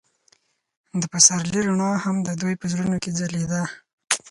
[1.01, 3.63] د پسرلی رڼا هم د دوی په زړونو کې ځلېده.